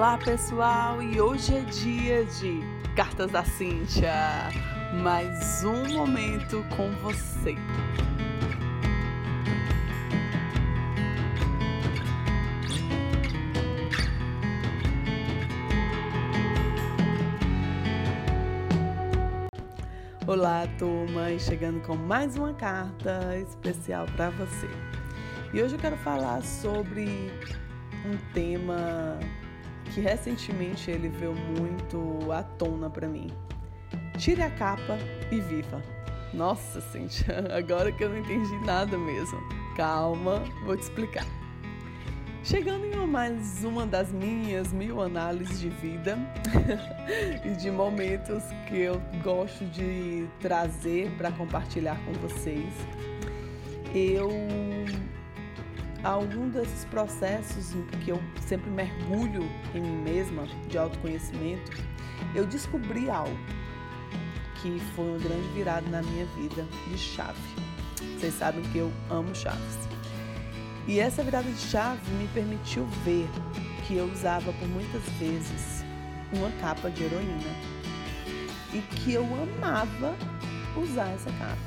Olá 0.00 0.16
pessoal, 0.16 1.02
e 1.02 1.20
hoje 1.20 1.54
é 1.54 1.60
dia 1.60 2.24
de 2.24 2.60
Cartas 2.96 3.30
da 3.30 3.44
Cíntia. 3.44 4.10
Mais 5.02 5.62
um 5.62 5.92
momento 5.92 6.64
com 6.74 6.90
você. 7.02 7.54
Olá, 20.26 20.66
turma, 20.78 21.38
chegando 21.38 21.78
com 21.82 21.94
mais 21.94 22.38
uma 22.38 22.54
carta 22.54 23.36
especial 23.36 24.06
para 24.16 24.30
você. 24.30 24.70
E 25.52 25.62
hoje 25.62 25.74
eu 25.74 25.78
quero 25.78 25.98
falar 25.98 26.42
sobre 26.42 27.30
um 28.06 28.16
tema 28.32 29.18
que 29.92 30.00
recentemente 30.00 30.90
ele 30.90 31.08
veio 31.08 31.34
muito 31.34 32.30
à 32.32 32.42
tona 32.42 32.88
para 32.88 33.08
mim. 33.08 33.28
Tire 34.16 34.42
a 34.42 34.50
capa 34.50 34.98
e 35.30 35.40
viva. 35.40 35.82
Nossa, 36.32 36.80
Cintia, 36.80 37.46
agora 37.56 37.90
que 37.90 38.04
eu 38.04 38.08
não 38.08 38.18
entendi 38.18 38.64
nada 38.64 38.96
mesmo. 38.96 39.38
Calma, 39.76 40.42
vou 40.64 40.76
te 40.76 40.82
explicar. 40.82 41.26
Chegando 42.42 42.86
em 42.86 42.90
mais 43.10 43.64
uma 43.64 43.84
das 43.84 44.12
minhas 44.12 44.72
mil 44.72 45.00
análises 45.02 45.58
de 45.58 45.68
vida 45.68 46.16
e 47.44 47.56
de 47.56 47.70
momentos 47.70 48.44
que 48.68 48.78
eu 48.78 49.02
gosto 49.22 49.64
de 49.64 50.28
trazer 50.38 51.10
para 51.18 51.32
compartilhar 51.32 51.98
com 52.04 52.12
vocês, 52.12 52.72
eu 53.92 54.30
algum 56.02 56.48
desses 56.48 56.84
processos 56.86 57.74
em 57.74 57.82
que 58.00 58.10
eu 58.10 58.20
sempre 58.40 58.70
mergulho 58.70 59.42
em 59.74 59.80
mim 59.80 60.02
mesma 60.02 60.46
de 60.68 60.78
autoconhecimento, 60.78 61.70
eu 62.34 62.46
descobri 62.46 63.10
algo 63.10 63.36
que 64.60 64.78
foi 64.94 65.08
uma 65.08 65.18
grande 65.18 65.48
virada 65.48 65.88
na 65.88 66.02
minha 66.02 66.26
vida 66.36 66.66
de 66.88 66.98
chave. 66.98 67.38
Vocês 68.18 68.34
sabem 68.34 68.62
que 68.64 68.78
eu 68.78 68.92
amo 69.10 69.34
chaves. 69.34 69.78
E 70.86 70.98
essa 70.98 71.22
virada 71.22 71.50
de 71.50 71.58
chave 71.58 72.10
me 72.12 72.26
permitiu 72.28 72.86
ver 73.04 73.28
que 73.86 73.96
eu 73.96 74.06
usava 74.06 74.52
por 74.52 74.68
muitas 74.68 75.02
vezes 75.18 75.84
uma 76.32 76.50
capa 76.60 76.90
de 76.90 77.04
heroína 77.04 77.54
e 78.72 78.80
que 78.80 79.12
eu 79.14 79.24
amava 79.24 80.14
usar 80.76 81.08
essa 81.10 81.30
capa. 81.32 81.58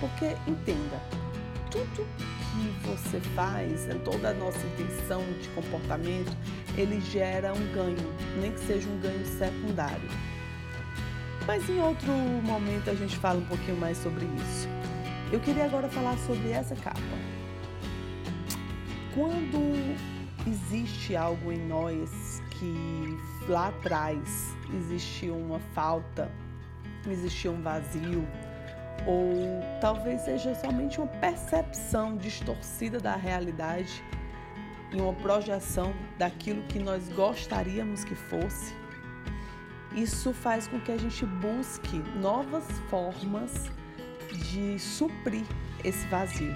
Porque 0.00 0.36
entenda, 0.50 1.00
tudo 1.70 2.06
que 2.58 2.86
você 2.86 3.20
faz, 3.34 3.86
né, 3.86 3.94
toda 4.04 4.30
a 4.30 4.34
nossa 4.34 4.58
intenção 4.66 5.22
de 5.40 5.48
comportamento, 5.50 6.36
ele 6.76 7.00
gera 7.00 7.52
um 7.52 7.72
ganho, 7.72 7.96
nem 8.40 8.52
que 8.52 8.60
seja 8.60 8.88
um 8.88 8.98
ganho 9.00 9.24
secundário. 9.26 10.08
Mas 11.46 11.68
em 11.68 11.80
outro 11.80 12.12
momento 12.12 12.90
a 12.90 12.94
gente 12.94 13.16
fala 13.16 13.38
um 13.38 13.44
pouquinho 13.44 13.78
mais 13.78 13.96
sobre 13.98 14.26
isso. 14.26 14.68
Eu 15.32 15.40
queria 15.40 15.64
agora 15.64 15.88
falar 15.88 16.16
sobre 16.18 16.50
essa 16.50 16.74
capa. 16.76 17.00
Quando 19.14 19.96
existe 20.46 21.16
algo 21.16 21.52
em 21.52 21.66
nós 21.66 22.42
que 22.50 23.18
lá 23.48 23.68
atrás 23.68 24.54
existiu 24.74 25.34
uma 25.34 25.58
falta, 25.74 26.30
existiu 27.06 27.52
um 27.52 27.62
vazio, 27.62 28.26
ou 29.06 29.60
talvez 29.80 30.22
seja 30.22 30.54
somente 30.54 30.98
uma 31.00 31.06
percepção 31.06 32.16
distorcida 32.16 32.98
da 32.98 33.16
realidade 33.16 34.02
e 34.92 35.00
uma 35.00 35.12
projeção 35.14 35.94
daquilo 36.18 36.62
que 36.64 36.78
nós 36.78 37.08
gostaríamos 37.10 38.04
que 38.04 38.14
fosse. 38.14 38.74
Isso 39.94 40.32
faz 40.32 40.68
com 40.68 40.80
que 40.80 40.92
a 40.92 40.96
gente 40.96 41.24
busque 41.24 41.98
novas 42.20 42.64
formas 42.90 43.70
de 44.32 44.78
suprir 44.78 45.44
esse 45.84 46.06
vazio. 46.08 46.54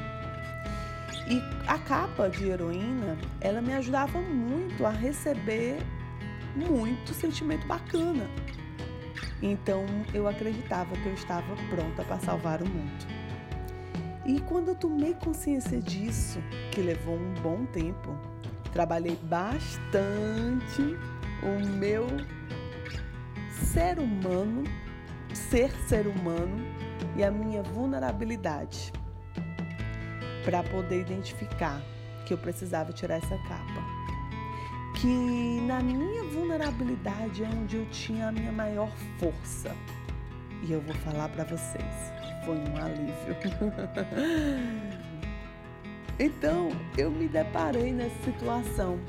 E 1.28 1.40
a 1.66 1.78
capa 1.78 2.28
de 2.28 2.48
heroína, 2.48 3.16
ela 3.40 3.62
me 3.62 3.72
ajudava 3.72 4.20
muito 4.20 4.84
a 4.84 4.90
receber 4.90 5.78
muito 6.54 7.14
sentimento 7.14 7.66
bacana 7.66 8.28
então 9.42 9.84
eu 10.14 10.28
acreditava 10.28 10.94
que 10.94 11.06
eu 11.06 11.14
estava 11.14 11.54
pronta 11.68 12.04
para 12.04 12.18
salvar 12.20 12.62
o 12.62 12.68
mundo. 12.68 13.06
E 14.24 14.40
quando 14.40 14.68
eu 14.68 14.74
tomei 14.76 15.14
consciência 15.14 15.80
disso, 15.80 16.38
que 16.70 16.80
levou 16.80 17.16
um 17.16 17.34
bom 17.42 17.64
tempo, 17.66 18.16
trabalhei 18.72 19.16
bastante 19.24 20.96
o 21.42 21.66
meu 21.76 22.06
ser 23.50 23.98
humano, 23.98 24.62
ser 25.34 25.72
ser 25.88 26.06
humano 26.06 26.56
e 27.16 27.24
a 27.24 27.30
minha 27.30 27.62
vulnerabilidade 27.64 28.92
para 30.44 30.62
poder 30.62 31.00
identificar 31.00 31.82
que 32.24 32.32
eu 32.32 32.38
precisava 32.38 32.92
tirar 32.92 33.16
essa 33.16 33.36
capa 33.38 34.01
que 35.02 35.60
na 35.66 35.80
minha 35.80 36.22
vulnerabilidade 36.22 37.42
é 37.42 37.48
onde 37.48 37.76
eu 37.76 37.84
tinha 37.86 38.28
a 38.28 38.32
minha 38.32 38.52
maior 38.52 38.88
força. 39.18 39.74
E 40.62 40.70
eu 40.70 40.80
vou 40.80 40.94
falar 40.94 41.28
para 41.30 41.42
vocês, 41.42 42.12
foi 42.44 42.56
um 42.56 42.76
alívio. 42.76 43.36
então, 46.20 46.68
eu 46.96 47.10
me 47.10 47.26
deparei 47.26 47.92
nessa 47.92 48.14
situação. 48.22 49.00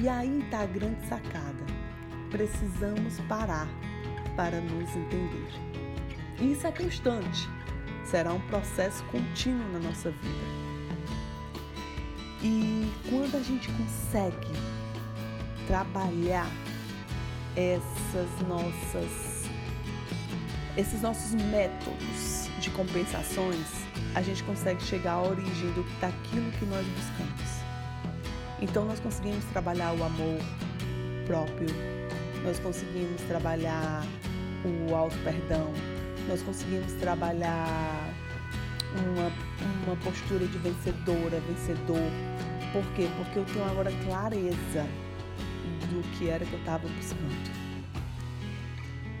E 0.00 0.08
aí 0.08 0.46
tá 0.48 0.60
a 0.60 0.66
grande 0.66 1.04
sacada. 1.08 1.66
Precisamos 2.30 3.18
parar 3.28 3.66
para 4.36 4.60
nos 4.60 4.94
entender. 4.94 5.48
Isso 6.40 6.68
é 6.68 6.70
constante. 6.70 7.48
Será 8.04 8.32
um 8.32 8.40
processo 8.42 9.02
contínuo 9.06 9.72
na 9.72 9.80
nossa 9.80 10.12
vida. 10.12 10.71
E 12.42 12.90
quando 13.08 13.36
a 13.36 13.42
gente 13.42 13.68
consegue 13.68 14.48
trabalhar 15.66 16.50
essas 17.56 18.48
nossas 18.48 19.42
esses 20.76 21.02
nossos 21.02 21.34
métodos 21.34 22.48
de 22.58 22.70
compensações, 22.70 23.66
a 24.14 24.22
gente 24.22 24.42
consegue 24.42 24.82
chegar 24.82 25.12
à 25.12 25.22
origem 25.22 25.70
do, 25.72 25.84
daquilo 26.00 26.50
que 26.52 26.64
nós 26.64 26.86
buscamos. 26.86 27.62
Então 28.60 28.84
nós 28.86 28.98
conseguimos 28.98 29.44
trabalhar 29.46 29.92
o 29.92 30.02
amor 30.02 30.40
próprio, 31.26 31.68
nós 32.42 32.58
conseguimos 32.58 33.20
trabalhar 33.22 34.02
o 34.64 34.94
auto 34.94 35.16
perdão, 35.18 35.70
nós 36.28 36.42
conseguimos 36.42 36.92
trabalhar 36.94 38.14
uma, 38.94 39.30
uma 39.86 39.96
postura 39.96 40.46
de 40.46 40.58
vencedora, 40.58 41.40
vencedor. 41.40 42.10
Por 42.72 42.84
quê? 42.94 43.08
Porque 43.16 43.38
eu 43.38 43.44
tenho 43.44 43.64
agora 43.64 43.90
clareza 44.04 44.86
do 45.90 46.02
que 46.16 46.28
era 46.28 46.44
que 46.44 46.52
eu 46.52 46.58
estava 46.58 46.88
buscando. 46.88 47.62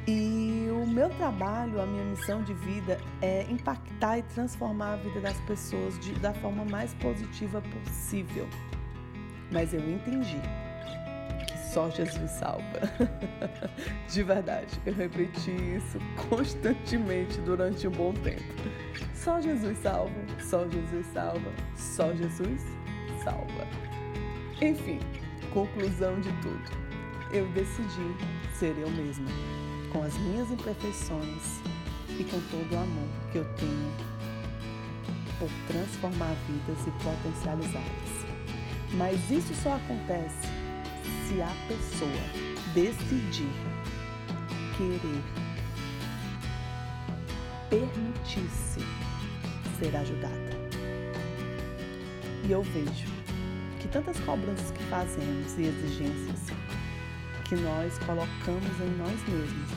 E 0.06 0.68
o 0.70 0.86
meu 0.86 1.08
trabalho, 1.10 1.80
a 1.80 1.86
minha 1.86 2.04
missão 2.04 2.42
de 2.42 2.54
vida 2.54 2.98
é 3.20 3.46
impactar 3.48 4.18
e 4.18 4.22
transformar 4.22 4.94
a 4.94 4.96
vida 4.96 5.20
das 5.20 5.38
pessoas 5.42 5.98
de, 6.00 6.12
da 6.14 6.34
forma 6.34 6.64
mais 6.64 6.92
positiva 6.94 7.62
possível. 7.62 8.48
Mas 9.52 9.72
eu 9.72 9.80
entendi 9.80 10.40
só 11.72 11.88
Jesus 11.88 12.30
salva. 12.30 12.80
de 14.08 14.22
verdade, 14.22 14.78
eu 14.84 14.92
repeti 14.92 15.50
isso 15.50 15.98
constantemente 16.28 17.40
durante 17.40 17.88
um 17.88 17.90
bom 17.90 18.12
tempo. 18.12 18.42
Só 19.14 19.40
Jesus 19.40 19.78
salva, 19.78 20.12
só 20.38 20.68
Jesus 20.68 21.06
salva, 21.14 21.50
só 21.74 22.14
Jesus 22.14 22.62
salva. 23.24 23.66
Enfim, 24.60 25.00
conclusão 25.54 26.20
de 26.20 26.30
tudo. 26.42 26.82
Eu 27.32 27.48
decidi 27.52 28.14
ser 28.52 28.76
eu 28.78 28.90
mesma, 28.90 29.28
com 29.92 30.02
as 30.02 30.14
minhas 30.18 30.50
imperfeições 30.50 31.60
e 32.18 32.24
com 32.24 32.38
todo 32.50 32.72
o 32.74 32.76
amor 32.76 33.08
que 33.30 33.38
eu 33.38 33.44
tenho 33.54 33.92
por 35.38 35.48
transformar 35.66 36.34
vidas 36.46 36.86
e 36.86 36.90
potencializá-las. 37.02 38.26
Mas 38.92 39.30
isso 39.30 39.54
só 39.54 39.74
acontece 39.76 40.61
se 41.26 41.40
a 41.40 41.52
pessoa 41.68 42.10
decidir 42.74 43.52
querer 44.76 45.22
permitir-se 47.68 48.80
ser 49.78 49.96
ajudada. 49.96 50.52
E 52.44 52.52
eu 52.52 52.62
vejo 52.62 53.06
que 53.80 53.88
tantas 53.88 54.18
cobranças 54.20 54.70
que 54.70 54.82
fazemos 54.84 55.58
e 55.58 55.62
exigências 55.62 56.40
que 57.48 57.56
nós 57.56 57.98
colocamos 58.00 58.80
em 58.80 58.96
nós 58.98 59.28
mesmos 59.28 59.70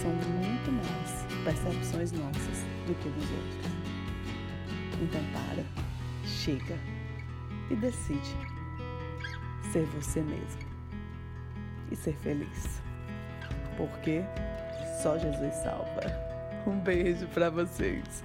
são 0.00 0.10
muito 0.10 0.72
mais 0.72 1.24
percepções 1.44 2.12
nossas 2.12 2.64
do 2.86 2.94
que 2.94 3.08
dos 3.08 3.30
outros. 3.30 3.80
Então 5.02 5.22
para, 5.32 5.64
chega 6.26 6.78
e 7.70 7.76
decide 7.76 8.34
ser 9.72 9.84
você 9.86 10.20
mesmo 10.20 10.70
e 11.90 11.96
ser 11.96 12.14
feliz. 12.16 12.82
Porque 13.76 14.22
só 15.02 15.18
Jesus 15.18 15.54
salva. 15.54 16.02
Um 16.66 16.78
beijo 16.78 17.26
para 17.28 17.50
vocês. 17.50 18.24